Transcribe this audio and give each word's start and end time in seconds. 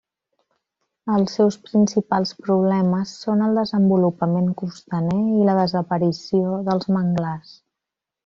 Els 1.15 1.33
seus 1.39 1.57
principals 1.65 2.31
problemes 2.47 3.11
són 3.25 3.43
el 3.49 3.61
desenvolupament 3.61 4.49
costaner 4.63 5.21
i 5.43 5.45
la 5.51 5.57
desaparició 5.61 6.57
dels 6.71 6.89
manglars. 6.99 7.53